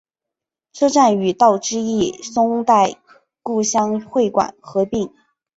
[0.73, 2.95] 车站与道之驿松代
[3.43, 5.13] 故乡会馆合并。